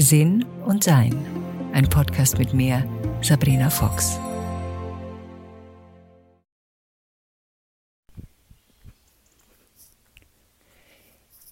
[0.00, 1.14] Sinn und Sein.
[1.74, 2.88] Ein Podcast mit mir,
[3.20, 4.18] Sabrina Fox.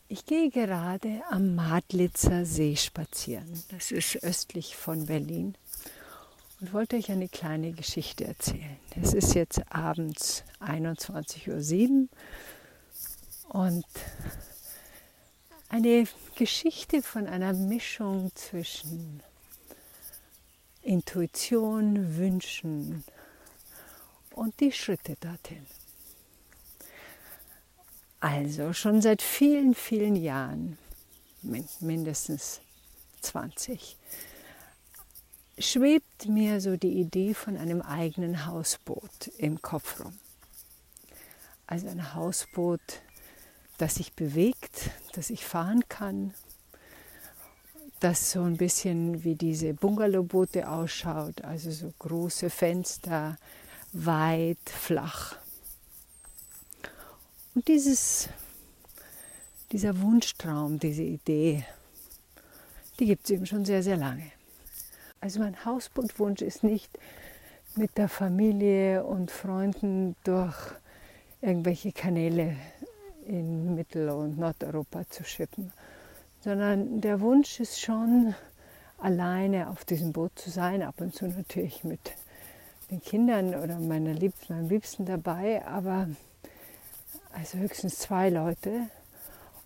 [0.08, 3.62] Ich gehe gerade am Madlitzer See spazieren.
[3.70, 5.54] Das ist östlich von Berlin.
[6.60, 8.78] Und wollte euch eine kleine Geschichte erzählen.
[9.00, 12.08] Es ist jetzt abends 21.07
[13.50, 13.84] Uhr und
[15.68, 16.04] eine
[16.36, 19.22] Geschichte von einer Mischung zwischen
[20.82, 23.04] Intuition, Wünschen
[24.30, 25.66] und die Schritte dorthin.
[28.20, 30.78] Also schon seit vielen, vielen Jahren,
[31.80, 32.60] mindestens
[33.20, 33.96] 20,
[35.58, 40.18] schwebt mir so die Idee von einem eigenen Hausboot im Kopf rum.
[41.66, 42.80] Also ein Hausboot,
[43.78, 46.34] das sich bewegt, das ich fahren kann,
[48.00, 53.36] das so ein bisschen wie diese Bungalowboote ausschaut, also so große Fenster,
[53.92, 55.36] weit, flach.
[57.54, 58.28] Und dieses,
[59.72, 61.64] dieser Wunschtraum, diese Idee,
[62.98, 64.30] die gibt es eben schon sehr, sehr lange.
[65.20, 66.90] Also mein Hausbootwunsch ist nicht
[67.74, 70.56] mit der Familie und Freunden durch
[71.40, 72.56] irgendwelche Kanäle
[73.28, 75.72] in Mittel- und Nordeuropa zu schippen,
[76.40, 78.34] sondern der Wunsch ist schon,
[78.98, 82.00] alleine auf diesem Boot zu sein, ab und zu natürlich mit
[82.90, 86.08] den Kindern oder meiner Liebsten, meinem Liebsten dabei, aber
[87.32, 88.88] also höchstens zwei Leute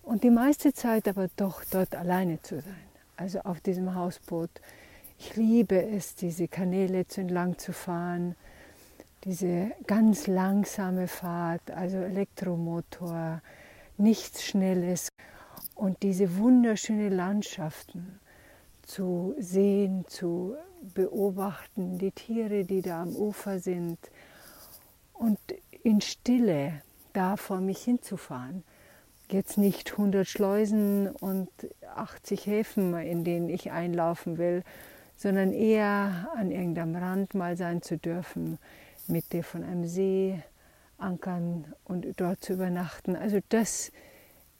[0.02, 2.84] und die meiste Zeit aber doch dort alleine zu sein,
[3.16, 4.50] also auf diesem Hausboot.
[5.18, 8.34] Ich liebe es, diese Kanäle entlang zu fahren,
[9.24, 13.40] diese ganz langsame Fahrt, also Elektromotor,
[13.96, 15.08] nichts Schnelles
[15.74, 18.18] und diese wunderschönen Landschaften
[18.82, 20.56] zu sehen, zu
[20.94, 23.98] beobachten, die Tiere, die da am Ufer sind
[25.12, 25.38] und
[25.84, 26.82] in Stille
[27.12, 28.64] da vor mich hinzufahren.
[29.30, 31.48] Jetzt nicht 100 Schleusen und
[31.94, 34.62] 80 Häfen, in denen ich einlaufen will,
[35.16, 38.58] sondern eher an irgendeinem Rand mal sein zu dürfen,
[39.08, 40.42] Mitte von einem See
[40.98, 43.16] ankern und dort zu übernachten.
[43.16, 43.92] Also das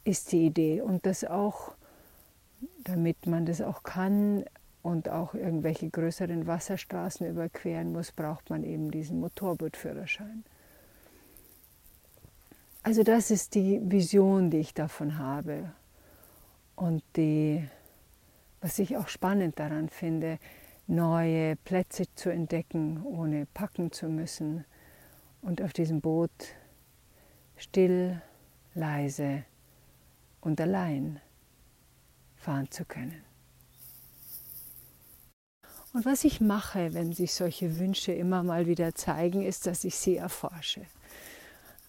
[0.04, 1.74] ist die Idee und das auch,
[2.84, 4.44] damit man das auch kann
[4.82, 10.44] und auch irgendwelche größeren Wasserstraßen überqueren muss, braucht man eben diesen Motorbootführerschein.
[12.82, 15.72] Also das ist die Vision, die ich davon habe
[16.74, 17.64] und die,
[18.60, 20.38] was ich auch spannend daran finde,
[20.86, 24.64] neue Plätze zu entdecken, ohne packen zu müssen
[25.40, 26.30] und auf diesem Boot
[27.56, 28.20] still,
[28.74, 29.44] leise
[30.40, 31.20] und allein
[32.36, 33.22] fahren zu können.
[35.92, 39.94] Und was ich mache, wenn sich solche Wünsche immer mal wieder zeigen, ist, dass ich
[39.94, 40.86] sie erforsche.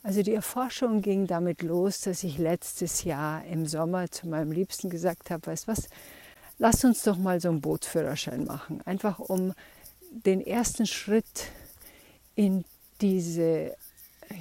[0.04, 4.90] Also die Erforschung ging damit los, dass ich letztes Jahr im Sommer zu meinem Liebsten
[4.90, 5.88] gesagt habe, weißt was,
[6.64, 8.82] lass uns doch mal so einen Bootsführerschein machen.
[8.86, 9.54] Einfach um
[10.10, 11.52] den ersten Schritt
[12.36, 12.64] in
[13.02, 13.76] diese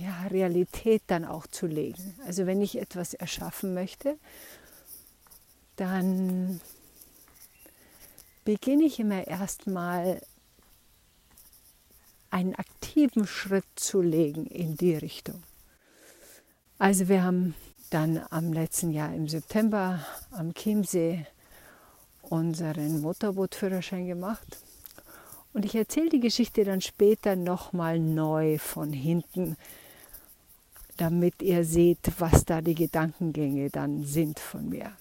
[0.01, 2.15] ja, Realität dann auch zu legen.
[2.25, 4.19] Also wenn ich etwas erschaffen möchte,
[5.75, 6.61] dann
[8.45, 10.23] beginne ich immer erstmal
[12.31, 15.43] einen aktiven Schritt zu legen in die Richtung.
[16.79, 17.57] Also wir haben
[17.91, 21.27] dann am letzten Jahr im September am Chiemsee
[22.33, 24.57] unseren Motorbootführerschein gemacht.
[25.53, 29.59] Und ich erzähle die Geschichte dann später nochmal neu von hinten,
[30.97, 34.93] damit ihr seht, was da die Gedankengänge dann sind von mir.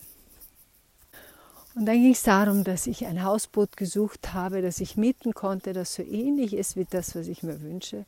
[1.74, 5.72] Und dann ging es darum, dass ich ein Hausboot gesucht habe, das ich mieten konnte,
[5.72, 8.06] das so ähnlich ist wie das, was ich mir wünsche.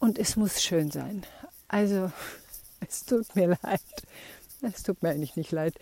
[0.00, 1.24] Und es muss schön sein.
[1.68, 2.10] Also,
[2.80, 3.80] es tut mir leid.
[4.60, 5.74] Es tut mir eigentlich nicht leid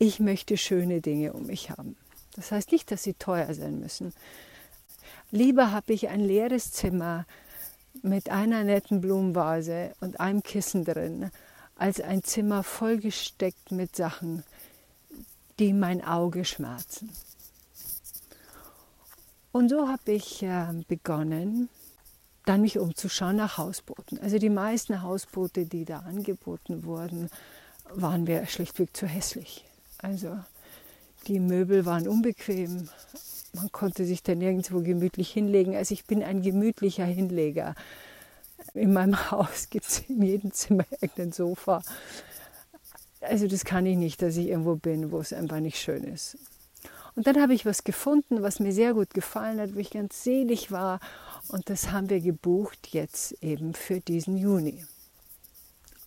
[0.00, 1.94] ich möchte schöne Dinge um mich haben.
[2.34, 4.14] Das heißt nicht, dass sie teuer sein müssen.
[5.30, 7.26] Lieber habe ich ein leeres Zimmer
[8.02, 11.30] mit einer netten Blumenvase und einem Kissen drin,
[11.76, 14.42] als ein Zimmer vollgesteckt mit Sachen,
[15.58, 17.10] die mein Auge schmerzen.
[19.52, 21.68] Und so habe ich äh, begonnen,
[22.46, 24.18] dann mich umzuschauen nach Hausbooten.
[24.18, 27.28] Also die meisten Hausboote, die da angeboten wurden,
[27.92, 29.66] waren mir schlichtweg zu hässlich.
[30.02, 30.38] Also
[31.26, 32.88] die Möbel waren unbequem.
[33.52, 35.76] Man konnte sich da nirgendwo gemütlich hinlegen.
[35.76, 37.74] Also ich bin ein gemütlicher Hinleger.
[38.74, 41.82] In meinem Haus gibt es in jedem Zimmer irgendein Sofa.
[43.20, 46.38] Also das kann ich nicht, dass ich irgendwo bin, wo es einfach nicht schön ist.
[47.16, 50.22] Und dann habe ich was gefunden, was mir sehr gut gefallen hat, wo ich ganz
[50.22, 51.00] selig war.
[51.48, 54.86] Und das haben wir gebucht jetzt eben für diesen Juni.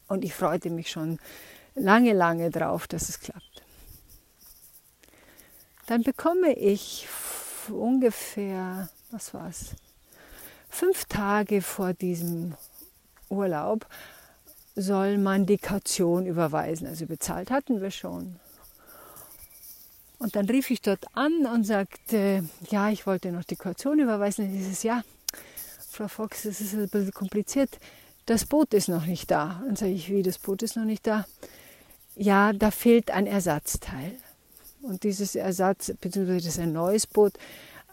[0.07, 1.19] Und ich freute mich schon
[1.75, 3.63] lange, lange drauf, dass es klappt.
[5.88, 7.07] Dann bekomme ich
[7.69, 9.75] ungefähr, was war es,
[10.69, 12.56] fünf Tage vor diesem
[13.30, 13.85] Urlaub
[14.75, 16.88] soll man die Kaution überweisen.
[16.88, 18.39] Also bezahlt hatten wir schon.
[20.19, 24.45] Und dann rief ich dort an und sagte, ja, ich wollte noch die Kaution überweisen.
[24.45, 25.03] Und dieses, ja,
[25.91, 27.77] Frau Fox, das ist ein bisschen kompliziert.
[28.25, 29.62] Das Boot ist noch nicht da.
[29.68, 31.25] Und sage ich, wie, das Boot ist noch nicht da?
[32.15, 34.13] Ja, da fehlt ein Ersatzteil.
[34.83, 37.33] Und dieses Ersatz, beziehungsweise das ein neues Boot,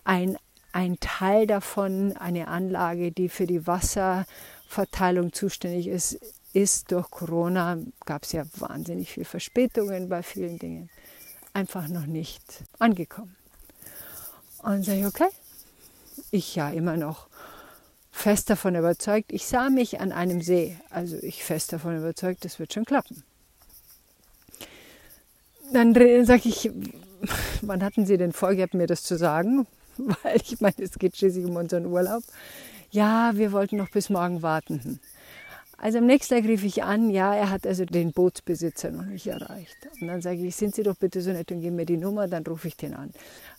[0.02, 0.36] ein,
[0.72, 6.18] ein Teil davon, eine Anlage, die für die Wasserverteilung zuständig ist,
[6.52, 10.90] ist durch Corona, gab es ja wahnsinnig viele Verspätungen bei vielen Dingen,
[11.52, 12.42] einfach noch nicht
[12.80, 13.36] angekommen.
[14.58, 15.28] Und sage ich, okay,
[16.32, 17.28] ich ja immer noch
[18.10, 22.58] fest davon überzeugt, ich sah mich an einem See, also ich fest davon überzeugt, das
[22.58, 23.22] wird schon klappen.
[25.72, 25.94] Dann
[26.24, 26.70] sage ich,
[27.62, 29.66] wann hatten Sie denn vorgehabt, mir das zu sagen?
[29.96, 32.22] Weil ich meine, es geht schließlich um unseren Urlaub.
[32.90, 35.00] Ja, wir wollten noch bis morgen warten.
[35.82, 39.26] Also am nächsten Tag rief ich an, ja, er hat also den Bootsbesitzer noch nicht
[39.26, 39.76] erreicht.
[39.98, 42.28] Und dann sage ich, sind Sie doch bitte so nett und geben mir die Nummer,
[42.28, 43.12] dann rufe ich den an.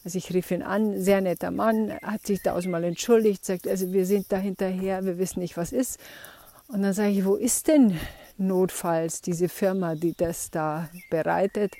[0.03, 4.05] Also ich rief ihn an, sehr netter Mann, hat sich tausendmal entschuldigt, sagt, also wir
[4.05, 5.99] sind da hinterher, wir wissen nicht, was ist.
[6.67, 7.97] Und dann sage ich, wo ist denn
[8.41, 11.75] notfalls diese Firma, die das da bereitet?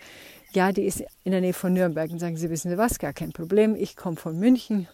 [0.54, 2.12] Ja, die ist in der Nähe von Nürnberg.
[2.12, 4.88] Und sagen Sie, wissen Sie was, gar kein Problem, ich komme von München.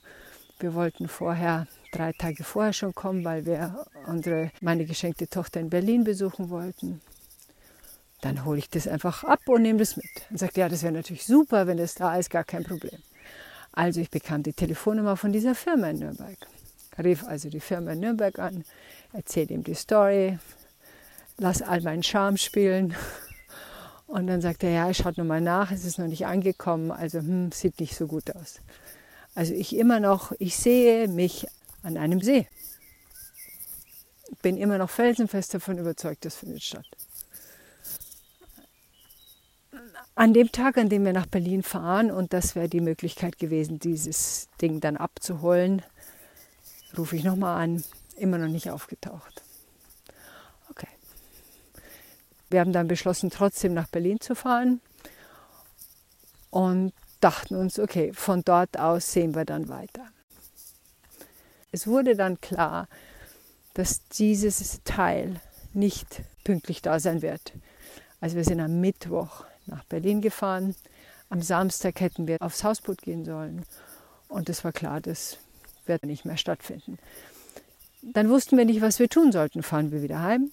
[0.59, 5.69] Wir wollten vorher drei Tage vorher schon kommen, weil wir unsere, meine geschenkte Tochter in
[5.69, 7.01] Berlin besuchen wollten.
[8.21, 10.09] Dann hole ich das einfach ab und nehme das mit.
[10.29, 12.99] Und sagte, ja, das wäre natürlich super, wenn das da ist, gar kein Problem.
[13.71, 16.37] Also ich bekam die Telefonnummer von dieser Firma in Nürnberg.
[16.97, 18.63] Rief also die Firma in Nürnberg an,
[19.13, 20.39] erzählte ihm die Story,
[21.37, 22.95] lass all meinen Charme spielen.
[24.07, 27.51] Und dann sagte er, ja, schaut nochmal nach, es ist noch nicht angekommen, also hm,
[27.51, 28.61] sieht nicht so gut aus.
[29.35, 31.45] Also ich immer noch, ich sehe mich
[31.83, 32.47] an einem See.
[34.41, 36.85] Bin immer noch felsenfest davon überzeugt, das findet statt.
[40.15, 43.77] An dem Tag, an dem wir nach Berlin fahren, und das wäre die Möglichkeit gewesen,
[43.77, 45.83] dieses Ding dann abzuholen,
[46.97, 47.83] rufe ich nochmal an,
[48.15, 49.43] immer noch nicht aufgetaucht.
[50.71, 50.87] Okay.
[52.49, 54.81] Wir haben dann beschlossen, trotzdem nach Berlin zu fahren
[56.49, 60.05] und dachten uns, okay, von dort aus sehen wir dann weiter.
[61.71, 62.87] Es wurde dann klar,
[63.73, 65.39] dass dieses Teil
[65.73, 67.53] nicht pünktlich da sein wird.
[68.19, 70.75] Also wir sind am Mittwoch nach Berlin gefahren.
[71.29, 73.65] Am Samstag hätten wir aufs Hausboot gehen sollen.
[74.29, 75.37] Und es war klar, das
[75.85, 76.97] wird nicht mehr stattfinden.
[78.01, 79.63] Dann wussten wir nicht, was wir tun sollten.
[79.63, 80.51] Fahren wir wieder heim?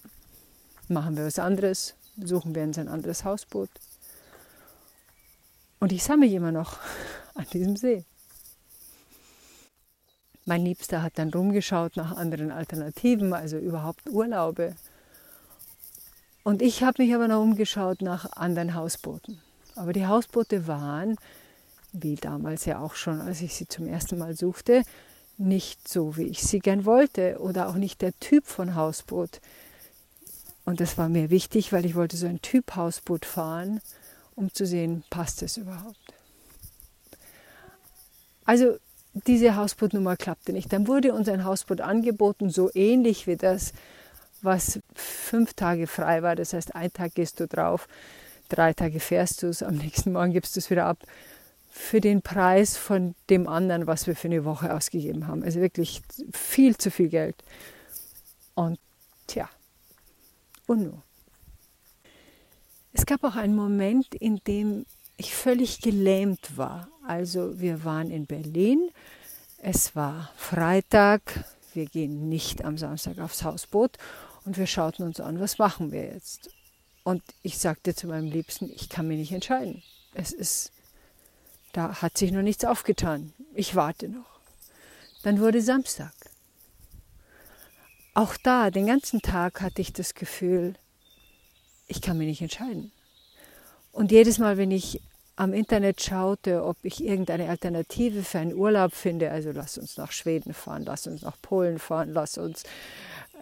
[0.87, 1.95] Machen wir was anderes?
[2.23, 3.69] Suchen wir uns ein anderes Hausboot?
[5.79, 6.77] Und ich mich immer noch
[7.33, 8.05] an diesem See.
[10.45, 14.75] Mein Liebster hat dann rumgeschaut nach anderen Alternativen, also überhaupt Urlaube.
[16.43, 19.41] Und ich habe mich aber noch umgeschaut nach anderen Hausbooten.
[19.75, 21.17] Aber die Hausboote waren,
[21.93, 24.83] wie damals ja auch schon, als ich sie zum ersten Mal suchte,
[25.37, 29.41] nicht so, wie ich sie gern wollte oder auch nicht der Typ von Hausboot.
[30.65, 33.81] Und das war mir wichtig, weil ich wollte so ein Typ Hausboot fahren,
[34.35, 36.13] um zu sehen, passt es überhaupt.
[38.45, 38.77] Also
[39.13, 40.73] diese Hausbootnummer klappte nicht.
[40.73, 43.73] Dann wurde uns ein Hausboot angeboten, so ähnlich wie das,
[44.41, 46.35] was fünf Tage frei war.
[46.35, 47.87] Das heißt, ein Tag gehst du drauf,
[48.49, 50.99] drei Tage fährst du es, am nächsten Morgen gibst du es wieder ab.
[51.69, 55.43] Für den Preis von dem anderen, was wir für eine Woche ausgegeben haben.
[55.43, 57.35] Also wirklich viel zu viel Geld.
[58.53, 58.79] Und
[59.27, 59.49] tja,
[60.73, 61.03] nur.
[62.93, 64.85] Es gab auch einen Moment, in dem
[65.17, 66.87] ich völlig gelähmt war.
[67.05, 68.89] Also wir waren in Berlin,
[69.57, 73.97] es war Freitag, wir gehen nicht am Samstag aufs Hausboot
[74.45, 76.49] und wir schauten uns an, was machen wir jetzt?
[77.03, 79.83] Und ich sagte zu meinem Liebsten, ich kann mich nicht entscheiden.
[80.13, 80.71] Es ist,
[81.73, 83.33] da hat sich noch nichts aufgetan.
[83.53, 84.39] Ich warte noch.
[85.23, 86.13] Dann wurde Samstag.
[88.15, 90.75] Auch da, den ganzen Tag hatte ich das Gefühl,
[91.85, 92.93] ich kann mich nicht entscheiden.
[93.91, 95.01] Und jedes Mal, wenn ich
[95.35, 100.13] am Internet schaute, ob ich irgendeine Alternative für einen Urlaub finde, also lass uns nach
[100.13, 102.63] Schweden fahren, lass uns nach Polen fahren, lass uns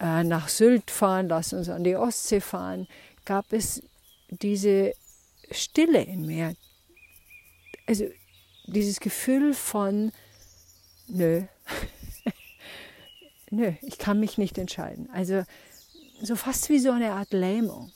[0.01, 2.87] äh, nach Sylt fahren, lass uns an die Ostsee fahren,
[3.25, 3.83] gab es
[4.29, 4.93] diese
[5.51, 6.55] Stille in mir.
[7.85, 8.05] Also
[8.65, 10.11] dieses Gefühl von,
[11.07, 11.43] nö,
[13.53, 15.09] nö, ich kann mich nicht entscheiden.
[15.11, 15.43] Also
[16.21, 17.91] so fast wie so eine Art Lähmung.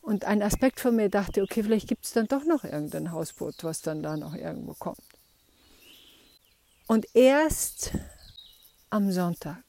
[0.00, 3.64] Und ein Aspekt von mir dachte, okay, vielleicht gibt es dann doch noch irgendein Hausboot,
[3.64, 4.98] was dann da noch irgendwo kommt.
[6.86, 7.92] Und erst
[8.90, 9.64] am Sonntag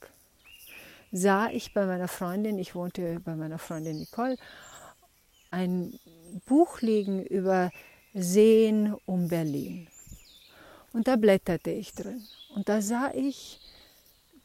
[1.11, 4.35] sah ich bei meiner Freundin, ich wohnte bei meiner Freundin Nicole,
[5.51, 5.97] ein
[6.45, 7.71] Buch liegen über
[8.13, 9.87] Seen um Berlin.
[10.91, 12.25] Und da blätterte ich drin.
[12.53, 13.61] Und da sah ich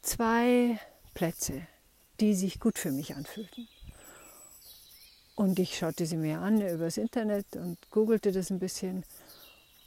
[0.01, 0.79] zwei
[1.13, 1.67] Plätze,
[2.19, 3.67] die sich gut für mich anfühlten.
[5.35, 9.03] Und ich schaute sie mir an übers Internet und googelte das ein bisschen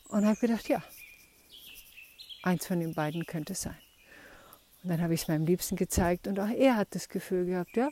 [0.09, 0.83] und habe gedacht, ja,
[2.43, 3.79] eins von den beiden könnte es sein.
[4.83, 7.77] Und dann habe ich es meinem Liebsten gezeigt und auch er hat das Gefühl gehabt,
[7.77, 7.91] ja,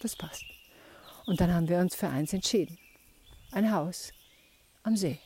[0.00, 0.44] das passt.
[1.26, 2.78] Und dann haben wir uns für eins entschieden.
[3.50, 4.12] Ein Haus
[4.82, 5.18] am See.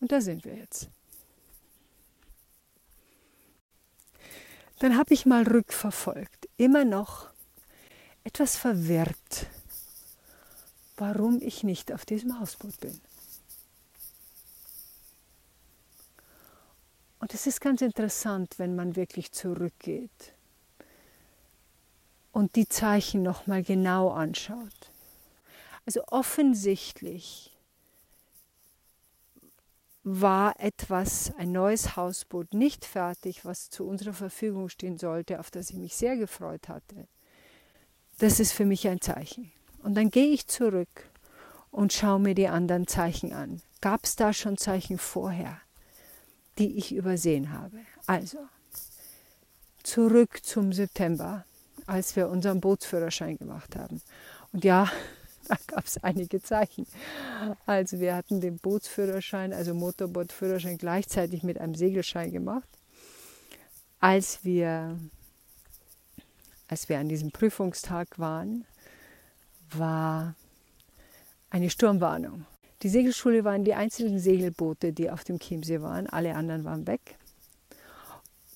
[0.00, 0.88] Und da sind wir jetzt.
[4.80, 7.28] Dann habe ich mal rückverfolgt, immer noch
[8.24, 9.46] etwas verwirrt,
[10.96, 12.98] warum ich nicht auf diesem Hausboot bin.
[17.18, 20.32] Und es ist ganz interessant, wenn man wirklich zurückgeht
[22.32, 24.90] und die Zeichen nochmal genau anschaut.
[25.84, 27.49] Also offensichtlich
[30.02, 35.70] war etwas, ein neues Hausboot, nicht fertig, was zu unserer Verfügung stehen sollte, auf das
[35.70, 37.06] ich mich sehr gefreut hatte.
[38.18, 39.52] Das ist für mich ein Zeichen.
[39.82, 41.08] Und dann gehe ich zurück
[41.70, 43.62] und schaue mir die anderen Zeichen an.
[43.80, 45.60] Gab es da schon Zeichen vorher?
[46.60, 47.78] die ich übersehen habe.
[48.06, 48.38] Also,
[49.82, 51.44] zurück zum September,
[51.86, 54.02] als wir unseren Bootsführerschein gemacht haben.
[54.52, 54.90] Und ja,
[55.50, 56.86] da gab es einige Zeichen.
[57.66, 62.68] Also wir hatten den Bootsführerschein, also Motorbootführerschein gleichzeitig mit einem Segelschein gemacht.
[63.98, 64.96] Als wir,
[66.68, 68.64] als wir an diesem Prüfungstag waren,
[69.72, 70.34] war
[71.50, 72.46] eine Sturmwarnung.
[72.82, 76.06] Die Segelschule waren die einzigen Segelboote, die auf dem Chiemsee waren.
[76.06, 77.16] Alle anderen waren weg.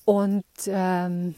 [0.05, 1.35] Und ähm,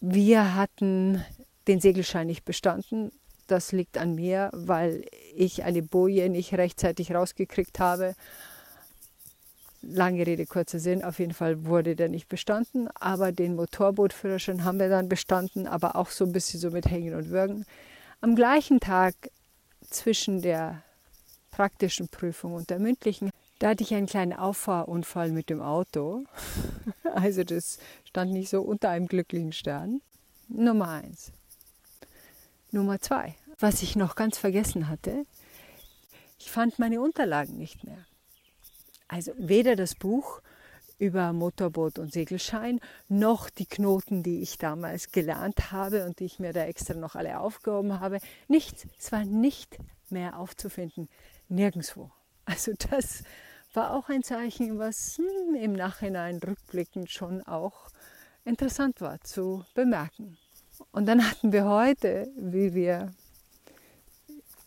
[0.00, 1.24] wir hatten
[1.66, 3.12] den Segelschein nicht bestanden.
[3.50, 5.04] Das liegt an mir, weil
[5.34, 8.14] ich eine Boje nicht rechtzeitig rausgekriegt habe.
[9.82, 11.02] Lange Rede, kurzer Sinn.
[11.02, 12.86] Auf jeden Fall wurde der nicht bestanden.
[12.94, 17.16] Aber den Motorbootführerschein haben wir dann bestanden, aber auch so ein bisschen so mit Hängen
[17.16, 17.64] und Würgen.
[18.20, 19.14] Am gleichen Tag
[19.88, 20.84] zwischen der
[21.50, 26.24] praktischen Prüfung und der mündlichen, da hatte ich einen kleinen Auffahrunfall mit dem Auto.
[27.12, 30.00] Also das stand nicht so unter einem glücklichen Stern.
[30.46, 31.32] Nummer eins.
[32.72, 35.26] Nummer zwei, was ich noch ganz vergessen hatte,
[36.38, 38.06] ich fand meine Unterlagen nicht mehr.
[39.08, 40.40] Also weder das Buch
[40.98, 46.38] über Motorboot und Segelschein, noch die Knoten, die ich damals gelernt habe und die ich
[46.38, 48.20] mir da extra noch alle aufgehoben habe.
[48.48, 49.78] Nichts, es war nicht
[50.10, 51.08] mehr aufzufinden
[51.48, 52.10] nirgendwo.
[52.44, 53.22] Also das
[53.72, 57.88] war auch ein Zeichen, was hm, im Nachhinein rückblickend schon auch
[58.44, 60.36] interessant war zu bemerken.
[60.92, 63.12] Und dann hatten wir heute, wie wir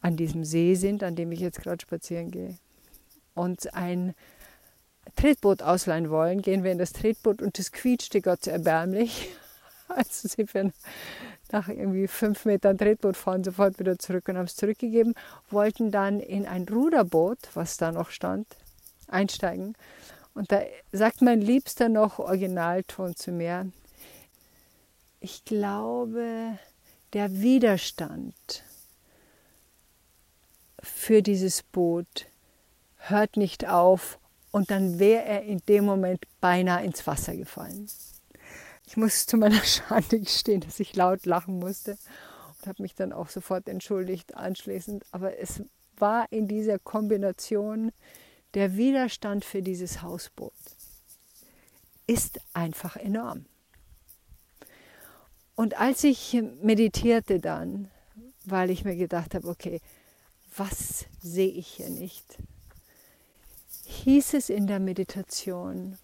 [0.03, 2.57] an diesem See sind, an dem ich jetzt gerade spazieren gehe,
[3.33, 4.13] uns ein
[5.15, 9.29] Tretboot ausleihen wollen, gehen wir in das Tretboot und das quietschte Gott erbärmlich.
[9.89, 10.72] Also sind wir
[11.51, 15.13] nach irgendwie fünf Metern Tretboot fahren sofort wieder zurück und haben es zurückgegeben,
[15.51, 18.48] wollten dann in ein Ruderboot, was da noch stand,
[19.07, 19.75] einsteigen.
[20.33, 20.62] Und da
[20.93, 23.69] sagt mein Liebster noch Originalton zu mir,
[25.19, 26.57] ich glaube,
[27.12, 28.63] der Widerstand
[30.83, 32.27] für dieses Boot
[32.97, 34.19] hört nicht auf
[34.51, 37.89] und dann wäre er in dem Moment beinahe ins Wasser gefallen.
[38.85, 41.97] Ich muss zu meiner Schande gestehen, dass ich laut lachen musste
[42.59, 45.05] und habe mich dann auch sofort entschuldigt anschließend.
[45.11, 45.63] Aber es
[45.97, 47.91] war in dieser Kombination
[48.53, 50.53] der Widerstand für dieses Hausboot
[52.05, 53.45] ist einfach enorm.
[55.55, 57.89] Und als ich meditierte dann,
[58.45, 59.79] weil ich mir gedacht habe, okay,
[60.57, 62.38] was sehe ich hier nicht,
[63.86, 65.98] hieß es in der Meditation,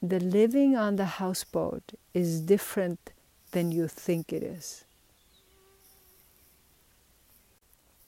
[0.00, 1.82] the living on the houseboat
[2.12, 2.98] is different
[3.52, 4.84] than you think it is.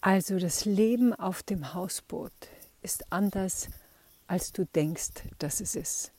[0.00, 2.32] Also das Leben auf dem Hausboot
[2.82, 3.68] ist anders,
[4.26, 6.12] als du denkst, dass es ist.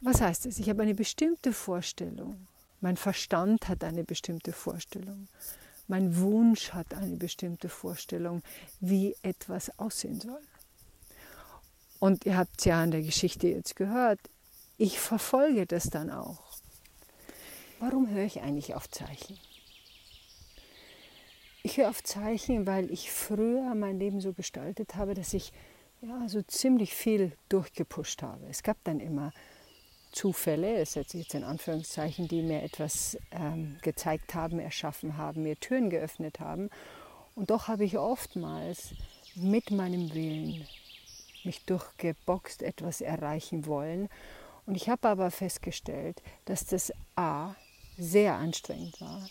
[0.00, 0.58] Was heißt es?
[0.58, 2.48] Ich habe eine bestimmte Vorstellung.
[2.80, 5.28] Mein Verstand hat eine bestimmte Vorstellung.
[5.86, 8.42] Mein Wunsch hat eine bestimmte Vorstellung,
[8.80, 10.40] wie etwas aussehen soll.
[11.98, 14.20] Und ihr habt es ja an der Geschichte jetzt gehört,
[14.78, 16.42] ich verfolge das dann auch.
[17.80, 19.38] Warum höre ich eigentlich auf Zeichen?
[21.62, 25.52] Ich höre auf Zeichen, weil ich früher mein Leben so gestaltet habe, dass ich
[26.00, 28.46] ja, so ziemlich viel durchgepusht habe.
[28.48, 29.32] Es gab dann immer
[30.12, 35.42] Zufälle, das setze ich jetzt in Anführungszeichen, die mir etwas ähm, gezeigt haben, erschaffen haben,
[35.42, 36.70] mir Türen geöffnet haben.
[37.34, 38.94] Und doch habe ich oftmals
[39.34, 40.66] mit meinem Willen
[41.44, 44.08] mich durchgeboxt, etwas erreichen wollen.
[44.66, 47.54] Und ich habe aber festgestellt, dass das A
[47.96, 49.28] sehr anstrengend war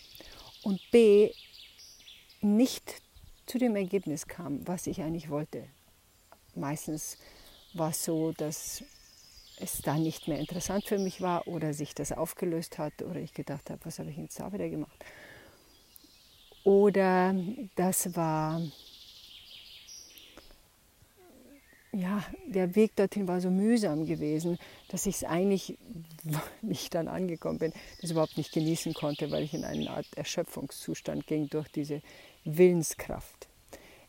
[0.63, 1.31] und B
[2.41, 3.01] nicht
[3.45, 5.65] zu dem Ergebnis kam, was ich eigentlich wollte.
[6.55, 7.17] Meistens
[7.73, 8.83] war es so, dass
[9.59, 13.33] es da nicht mehr interessant für mich war oder sich das aufgelöst hat oder ich
[13.33, 15.03] gedacht habe, was habe ich jetzt da wieder gemacht.
[16.63, 17.35] Oder
[17.75, 18.61] das war,
[21.91, 24.57] ja, der Weg dorthin war so mühsam gewesen,
[24.89, 25.77] dass ich es eigentlich,
[26.61, 30.07] wie ich dann angekommen bin, das überhaupt nicht genießen konnte, weil ich in eine Art
[30.15, 32.01] Erschöpfungszustand ging durch diese
[32.45, 33.48] Willenskraft.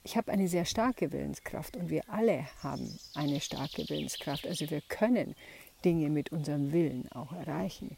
[0.03, 4.47] Ich habe eine sehr starke Willenskraft und wir alle haben eine starke Willenskraft.
[4.47, 5.35] Also wir können
[5.85, 7.97] Dinge mit unserem Willen auch erreichen.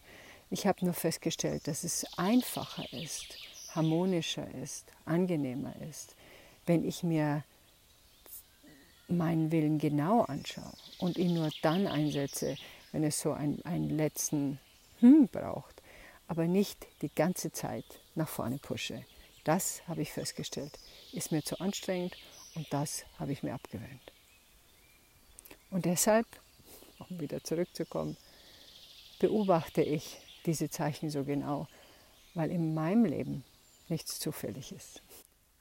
[0.51, 3.39] Ich habe nur festgestellt, dass es einfacher ist,
[3.71, 6.17] harmonischer ist, angenehmer ist,
[6.67, 7.45] wenn ich mir
[9.09, 12.57] meinen Willen genau anschaue und ihn nur dann einsetze,
[12.91, 14.59] wenn es so einen, einen letzten
[15.01, 15.83] Hm braucht,
[16.27, 19.05] aber nicht die ganze Zeit nach vorne pushe.
[19.45, 20.79] Das habe ich festgestellt,
[21.13, 22.17] ist mir zu anstrengend
[22.55, 24.13] und das habe ich mir abgewöhnt.
[25.71, 26.27] Und deshalb,
[26.99, 28.17] um wieder zurückzukommen,
[29.19, 31.67] beobachte ich diese Zeichen so genau,
[32.35, 33.45] weil in meinem Leben
[33.89, 35.03] nichts zufällig ist.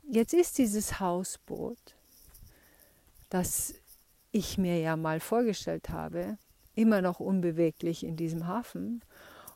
[0.09, 1.77] Jetzt ist dieses Hausboot,
[3.29, 3.75] das
[4.31, 6.37] ich mir ja mal vorgestellt habe,
[6.75, 9.01] immer noch unbeweglich in diesem Hafen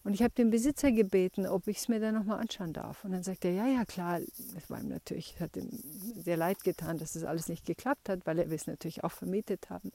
[0.06, 3.04] und ich habe den Besitzer gebeten, ob ich es mir dann nochmal anschauen darf.
[3.04, 4.20] Und dann sagt er, ja, ja, klar.
[4.56, 5.68] Es war ihm natürlich, hat ihm
[6.16, 9.72] sehr leid getan, dass das alles nicht geklappt hat, weil er es natürlich auch vermietet
[9.72, 9.92] haben.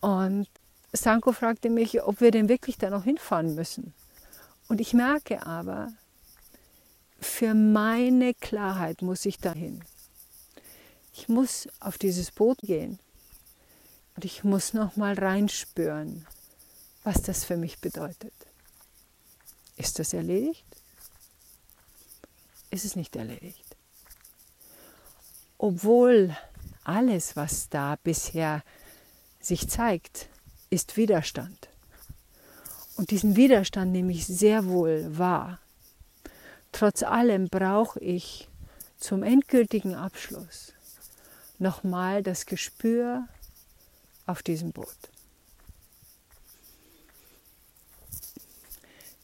[0.00, 0.48] Und
[0.92, 3.94] Sanko fragte mich, ob wir denn wirklich da noch hinfahren müssen.
[4.66, 5.92] Und ich merke aber,
[7.20, 9.84] für meine Klarheit muss ich dahin.
[11.12, 12.98] Ich muss auf dieses Boot gehen
[14.16, 16.26] und ich muss noch mal reinspüren,
[17.04, 18.32] was das für mich bedeutet.
[19.80, 20.66] Ist das erledigt?
[22.70, 23.64] Ist es nicht erledigt?
[25.56, 26.36] Obwohl
[26.84, 28.62] alles, was da bisher
[29.40, 30.28] sich zeigt,
[30.68, 31.70] ist Widerstand.
[32.96, 35.58] Und diesen Widerstand nehme ich sehr wohl wahr.
[36.72, 38.50] Trotz allem brauche ich
[38.98, 40.74] zum endgültigen Abschluss
[41.58, 43.26] nochmal das Gespür
[44.26, 44.98] auf diesem Boot.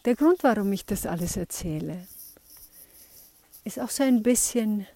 [0.07, 2.07] Der Grund, warum ich das alles erzähle,
[3.65, 4.87] ist auch so ein bisschen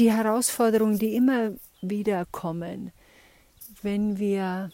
[0.00, 2.90] die Herausforderungen, die immer wieder kommen,
[3.82, 4.72] wenn wir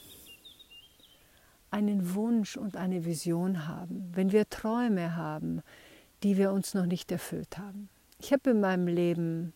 [1.71, 5.61] einen Wunsch und eine Vision haben, wenn wir Träume haben,
[6.23, 7.91] die wir uns noch nicht erfüllt haben.
[8.19, 9.53] Ich habe in meinem Leben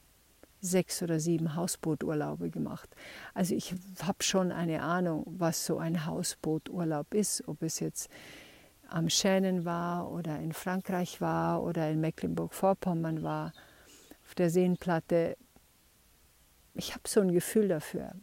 [0.61, 2.91] sechs oder sieben Hausbooturlaube gemacht.
[3.33, 8.11] Also ich habe schon eine Ahnung, was so ein Hausbooturlaub ist, ob es jetzt
[8.95, 13.53] am Schänen war oder in Frankreich war oder in Mecklenburg-Vorpommern war,
[14.25, 15.37] auf der Seenplatte.
[16.75, 18.15] Ich habe so ein Gefühl dafür.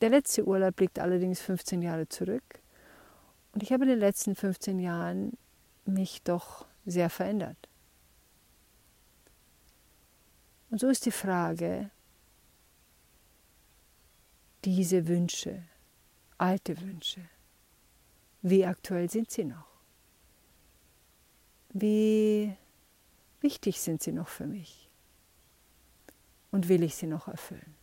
[0.00, 2.60] Der letzte Urlaub liegt allerdings 15 Jahre zurück
[3.52, 5.36] und ich habe in den letzten 15 Jahren
[5.84, 7.68] mich doch sehr verändert.
[10.70, 11.90] Und so ist die Frage,
[14.64, 15.64] diese Wünsche,
[16.36, 17.22] alte Wünsche,
[18.42, 19.77] wie aktuell sind sie noch?
[21.70, 22.54] Wie
[23.40, 24.88] wichtig sind sie noch für mich
[26.50, 27.74] und will ich sie noch erfüllen.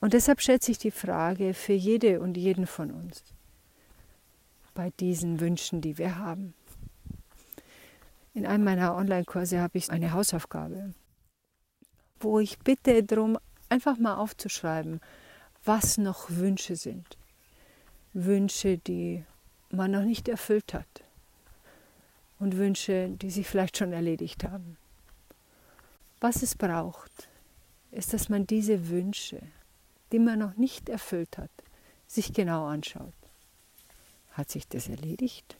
[0.00, 3.22] Und deshalb stellt sich die Frage für jede und jeden von uns
[4.72, 6.54] bei diesen Wünschen, die wir haben.
[8.32, 10.94] In einem meiner Online-Kurse habe ich eine Hausaufgabe,
[12.20, 15.00] wo ich bitte darum, einfach mal aufzuschreiben,
[15.64, 17.18] was noch Wünsche sind.
[18.12, 19.24] Wünsche, die
[19.70, 21.04] man noch nicht erfüllt hat
[22.38, 24.76] und Wünsche, die sich vielleicht schon erledigt haben.
[26.20, 27.28] Was es braucht,
[27.92, 29.40] ist, dass man diese Wünsche,
[30.12, 31.50] die man noch nicht erfüllt hat,
[32.06, 33.14] sich genau anschaut.
[34.32, 35.56] Hat sich das erledigt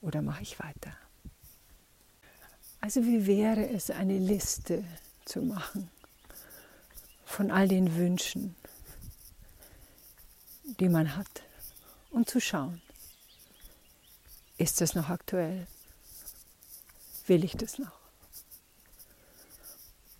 [0.00, 0.92] oder mache ich weiter?
[2.80, 4.84] Also wie wäre es, eine Liste
[5.24, 5.90] zu machen
[7.24, 8.54] von all den Wünschen,
[10.80, 11.42] die man hat
[12.10, 12.80] und zu schauen,
[14.58, 15.66] ist das noch aktuell?
[17.26, 17.98] Will ich das noch?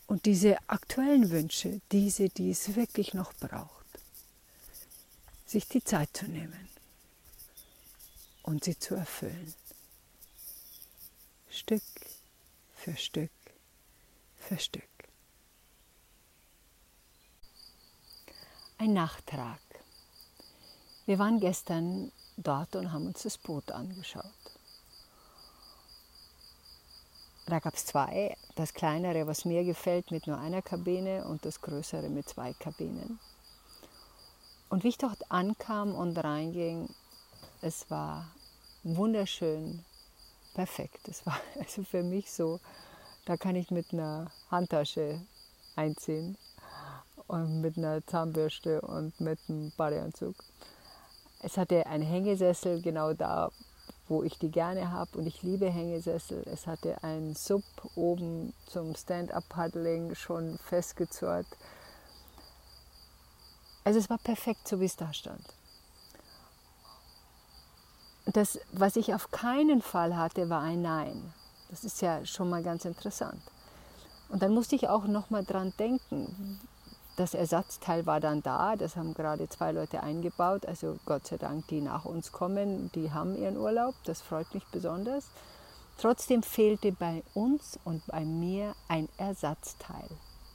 [0.06, 3.86] Und diese aktuellen Wünsche, diese, die es wirklich noch braucht,
[5.44, 6.68] sich die Zeit zu nehmen
[8.42, 9.54] und sie zu erfüllen.
[11.50, 11.82] Stück
[12.74, 13.30] für Stück
[14.38, 14.84] für Stück.
[18.78, 19.60] Ein Nachtrag.
[21.04, 24.24] Wir waren gestern dort und haben uns das Boot angeschaut.
[27.46, 31.62] Da gab es zwei, das kleinere, was mir gefällt, mit nur einer Kabine und das
[31.62, 33.18] größere mit zwei Kabinen.
[34.68, 36.94] Und wie ich dort ankam und reinging,
[37.62, 38.30] es war
[38.82, 39.82] wunderschön,
[40.54, 41.08] perfekt.
[41.08, 42.60] Es war also für mich so,
[43.24, 45.20] da kann ich mit einer Handtasche
[45.74, 46.36] einziehen
[47.28, 50.34] und mit einer Zahnbürste und mit einem Badeanzug.
[51.40, 53.50] Es hatte einen Hängesessel genau da,
[54.08, 56.42] wo ich die gerne habe und ich liebe Hängesessel.
[56.52, 57.62] Es hatte einen Sub
[57.94, 61.46] oben zum Stand-up-Paddling schon festgezurrt.
[63.84, 65.44] Also es war perfekt, so wie es da stand.
[68.26, 71.32] Das, was ich auf keinen Fall hatte, war ein Nein.
[71.70, 73.40] Das ist ja schon mal ganz interessant.
[74.28, 76.60] Und dann musste ich auch noch mal dran denken.
[77.18, 81.66] Das Ersatzteil war dann da, das haben gerade zwei Leute eingebaut, also Gott sei Dank,
[81.66, 85.24] die nach uns kommen, die haben ihren Urlaub, das freut mich besonders.
[85.96, 90.08] Trotzdem fehlte bei uns und bei mir ein Ersatzteil.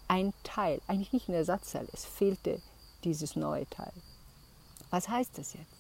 [0.08, 2.62] Ein Teil, eigentlich nicht ein Ersatzteil, es fehlte
[3.04, 3.92] dieses neue Teil.
[4.90, 5.76] Was heißt das jetzt?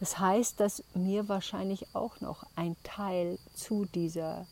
[0.00, 4.48] Das heißt, dass mir wahrscheinlich auch noch ein Teil zu dieser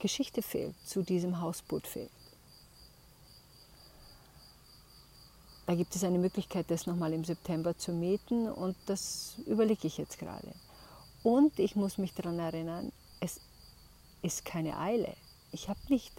[0.00, 2.10] Geschichte fehlt, zu diesem Hausboot fehlt.
[5.66, 9.96] Da gibt es eine Möglichkeit, das nochmal im September zu mieten und das überlege ich
[9.96, 10.52] jetzt gerade.
[11.22, 13.40] Und ich muss mich daran erinnern, es
[14.20, 15.14] ist keine Eile.
[15.52, 16.12] Ich habe nicht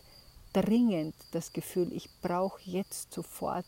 [0.53, 3.65] dringend das Gefühl, ich brauche jetzt sofort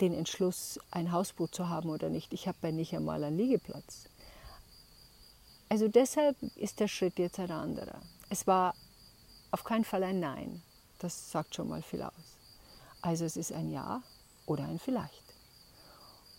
[0.00, 2.32] den Entschluss, ein Hausboot zu haben oder nicht.
[2.32, 4.08] Ich habe ja nicht einmal einen Liegeplatz.
[5.68, 8.00] Also deshalb ist der Schritt jetzt ein anderer.
[8.28, 8.74] Es war
[9.50, 10.62] auf keinen Fall ein Nein.
[10.98, 12.12] Das sagt schon mal viel aus.
[13.04, 14.02] Also es ist ein Ja
[14.46, 15.22] oder ein Vielleicht.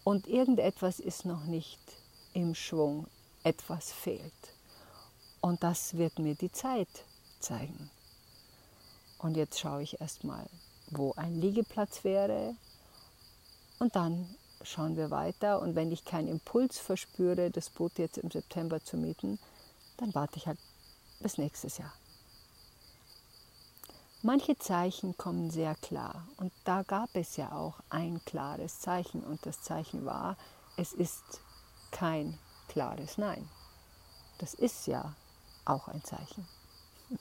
[0.04, 1.80] Und irgendetwas ist noch nicht
[2.34, 3.06] im Schwung.
[3.44, 4.34] Etwas fehlt.
[5.42, 6.88] Und das wird mir die Zeit
[7.40, 7.92] zeigen.
[9.20, 10.50] Und jetzt schaue ich erstmal,
[10.90, 12.56] wo ein Liegeplatz wäre,
[13.78, 15.62] und dann schauen wir weiter.
[15.62, 19.38] Und wenn ich keinen Impuls verspüre, das Boot jetzt im September zu mieten,
[19.98, 20.58] dann warte ich halt
[21.20, 21.94] bis nächstes Jahr.
[24.26, 26.28] Manche Zeichen kommen sehr klar.
[26.38, 29.24] Und da gab es ja auch ein klares Zeichen.
[29.24, 30.36] Und das Zeichen war,
[30.78, 31.42] es ist
[31.92, 32.36] kein
[32.68, 33.48] klares Nein.
[34.40, 35.14] Das ist ja
[35.64, 36.48] auch ein Zeichen.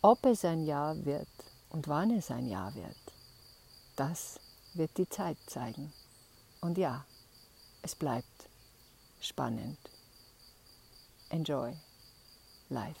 [0.00, 1.28] Ob es ein Ja wird
[1.68, 2.96] und wann es ein Ja wird,
[3.94, 4.40] das
[4.72, 5.92] wird die Zeit zeigen.
[6.62, 7.04] Und ja,
[7.82, 8.48] es bleibt
[9.20, 9.76] spannend.
[11.28, 11.76] Enjoy
[12.70, 13.00] life.